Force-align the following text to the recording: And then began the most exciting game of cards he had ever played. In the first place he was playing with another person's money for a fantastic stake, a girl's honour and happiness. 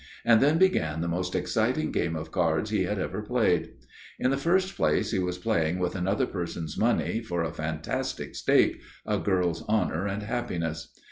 And 0.25 0.41
then 0.41 0.57
began 0.57 1.01
the 1.01 1.07
most 1.07 1.35
exciting 1.35 1.91
game 1.91 2.15
of 2.15 2.31
cards 2.31 2.71
he 2.71 2.85
had 2.85 2.97
ever 2.97 3.21
played. 3.21 3.73
In 4.17 4.31
the 4.31 4.35
first 4.35 4.75
place 4.75 5.11
he 5.11 5.19
was 5.19 5.37
playing 5.37 5.77
with 5.77 5.95
another 5.95 6.25
person's 6.25 6.75
money 6.75 7.21
for 7.21 7.43
a 7.43 7.53
fantastic 7.53 8.33
stake, 8.33 8.81
a 9.05 9.19
girl's 9.19 9.63
honour 9.69 10.07
and 10.07 10.23
happiness. 10.23 10.91